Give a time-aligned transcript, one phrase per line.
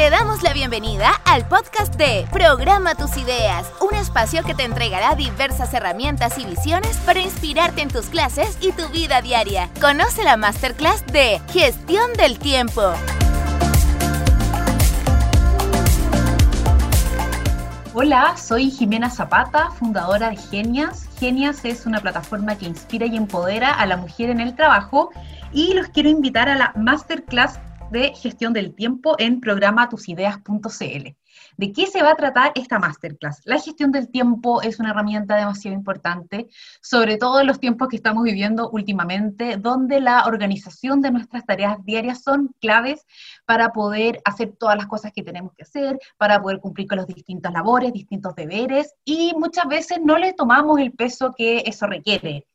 [0.00, 5.14] Te damos la bienvenida al podcast de Programa tus ideas, un espacio que te entregará
[5.14, 9.68] diversas herramientas y visiones para inspirarte en tus clases y tu vida diaria.
[9.78, 12.80] Conoce la masterclass de Gestión del Tiempo.
[17.92, 21.10] Hola, soy Jimena Zapata, fundadora de Genias.
[21.18, 25.10] Genias es una plataforma que inspira y empodera a la mujer en el trabajo
[25.52, 27.58] y los quiero invitar a la masterclass
[27.90, 31.16] de gestión del tiempo en programatusideas.cl.
[31.56, 33.42] ¿De qué se va a tratar esta masterclass?
[33.44, 36.48] La gestión del tiempo es una herramienta demasiado importante,
[36.80, 41.84] sobre todo en los tiempos que estamos viviendo últimamente, donde la organización de nuestras tareas
[41.84, 43.04] diarias son claves
[43.44, 47.06] para poder hacer todas las cosas que tenemos que hacer, para poder cumplir con los
[47.06, 52.46] distintas labores, distintos deberes, y muchas veces no le tomamos el peso que eso requiere.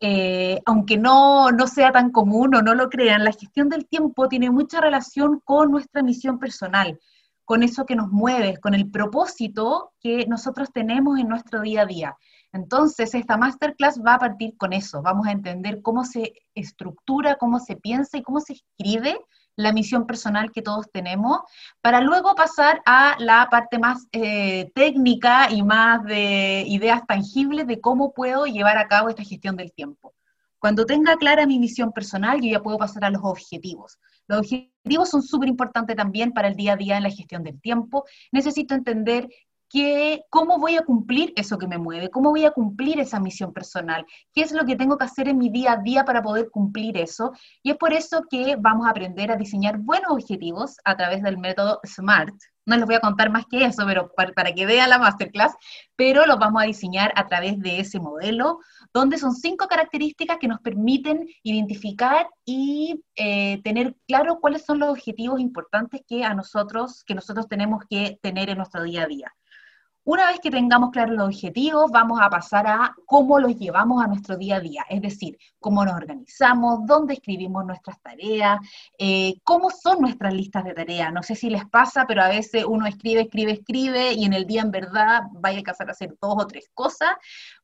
[0.00, 4.28] Eh, aunque no, no sea tan común o no lo crean, la gestión del tiempo
[4.28, 7.00] tiene mucha relación con nuestra misión personal,
[7.44, 11.86] con eso que nos mueve, con el propósito que nosotros tenemos en nuestro día a
[11.86, 12.16] día.
[12.52, 15.02] Entonces, esta masterclass va a partir con eso.
[15.02, 19.18] Vamos a entender cómo se estructura, cómo se piensa y cómo se escribe
[19.58, 21.40] la misión personal que todos tenemos,
[21.80, 27.80] para luego pasar a la parte más eh, técnica y más de ideas tangibles de
[27.80, 30.14] cómo puedo llevar a cabo esta gestión del tiempo.
[30.60, 33.98] Cuando tenga clara mi misión personal, yo ya puedo pasar a los objetivos.
[34.28, 37.60] Los objetivos son súper importantes también para el día a día en la gestión del
[37.60, 38.04] tiempo.
[38.30, 39.28] Necesito entender
[40.30, 44.06] cómo voy a cumplir eso que me mueve, cómo voy a cumplir esa misión personal,
[44.32, 46.96] qué es lo que tengo que hacer en mi día a día para poder cumplir
[46.96, 47.32] eso.
[47.62, 51.38] Y es por eso que vamos a aprender a diseñar buenos objetivos a través del
[51.38, 52.34] método SMART.
[52.66, 55.54] No les voy a contar más que eso, pero para, que vean la masterclass,
[55.96, 58.58] pero los vamos a diseñar a través de ese modelo,
[58.92, 64.90] donde son cinco características que nos permiten identificar y eh, tener claro cuáles son los
[64.90, 69.32] objetivos importantes que a nosotros, que nosotros tenemos que tener en nuestro día a día.
[70.10, 74.06] Una vez que tengamos claros los objetivos, vamos a pasar a cómo los llevamos a
[74.06, 78.58] nuestro día a día, es decir, cómo nos organizamos, dónde escribimos nuestras tareas,
[78.98, 81.12] eh, cómo son nuestras listas de tareas.
[81.12, 84.46] No sé si les pasa, pero a veces uno escribe, escribe, escribe y en el
[84.46, 87.10] día en verdad vaya a casar a hacer dos o tres cosas.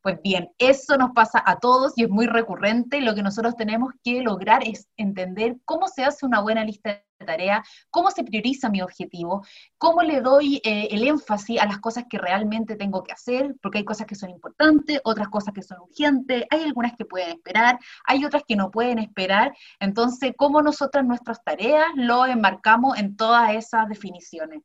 [0.02, 3.00] Pues bien, eso nos pasa a todos y es muy recurrente.
[3.00, 7.04] Lo que nosotros tenemos que lograr es entender cómo se hace una buena lista de
[7.24, 9.44] tarea, cómo se prioriza mi objetivo,
[9.78, 13.78] cómo le doy eh, el énfasis a las cosas que realmente tengo que hacer, porque
[13.78, 17.78] hay cosas que son importantes, otras cosas que son urgentes, hay algunas que pueden esperar,
[18.04, 19.54] hay otras que no pueden esperar.
[19.80, 24.62] Entonces, cómo nosotras nuestras tareas lo enmarcamos en todas esas definiciones.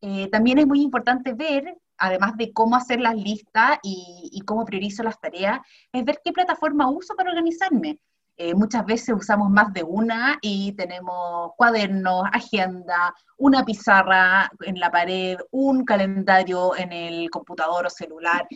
[0.00, 4.64] Eh, también es muy importante ver, además de cómo hacer las listas y, y cómo
[4.64, 5.60] priorizo las tareas,
[5.92, 7.98] es ver qué plataforma uso para organizarme.
[8.36, 14.90] Eh, muchas veces usamos más de una y tenemos cuadernos, agenda, una pizarra en la
[14.90, 18.46] pared, un calendario en el computador o celular.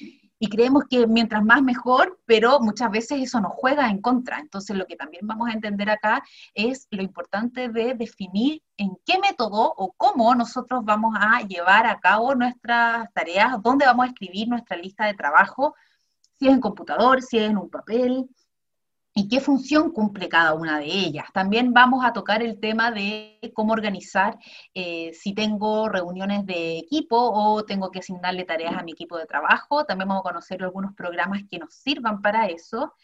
[0.41, 4.39] Y creemos que mientras más mejor, pero muchas veces eso nos juega en contra.
[4.41, 6.23] Entonces lo que también vamos a entender acá
[6.55, 12.01] es lo importante de definir en qué método o cómo nosotros vamos a llevar a
[12.01, 15.75] cabo nuestras tareas, dónde vamos a escribir nuestra lista de trabajo,
[16.39, 18.29] si es en computador, si es en un papel,
[19.15, 21.27] y qué función cumple cada una de ellas.
[21.33, 24.39] También vamos a tocar el tema de cómo organizar
[24.75, 29.27] eh, si tengo reuniones de equipo o tengo que asignarle tareas a mi equipo de
[29.27, 29.85] trabajo.
[29.85, 32.95] También vamos a conocer algunos programas que nos sirvan para eso.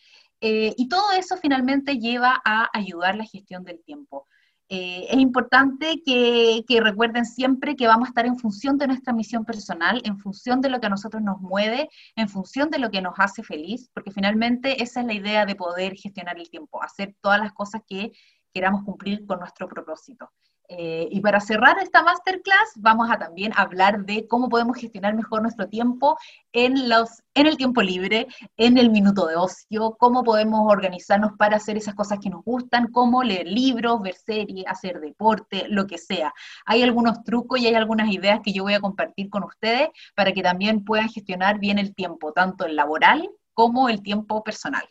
[0.40, 4.26] Eh, y todo eso finalmente lleva a ayudar la gestión del tiempo.
[4.68, 9.44] Eh, es importante que, recuerden siempre que vamos a estar en función de nuestra misión
[9.44, 13.02] personal, en función de lo que a nosotros nos mueve, en función de lo que
[13.02, 17.14] nos hace feliz, porque finalmente esa es la idea de poder gestionar el tiempo, hacer
[17.20, 18.12] todas las cosas que
[18.52, 20.30] queramos cumplir con nuestro propósito.
[20.68, 25.42] Eh, y para cerrar esta masterclass, vamos a también hablar de cómo podemos gestionar mejor
[25.42, 26.16] nuestro tiempo
[26.52, 28.26] en, los, en el tiempo libre,
[28.56, 32.90] en el minuto de ocio, cómo podemos organizarnos para hacer esas cosas que nos gustan,
[32.92, 36.32] cómo leer libros, ver series, hacer deporte, lo que sea.
[36.64, 40.32] Hay algunos trucos y hay algunas ideas que yo voy a compartir con ustedes para
[40.32, 44.84] que también puedan gestionar bien el tiempo, tanto el laboral como el tiempo personal.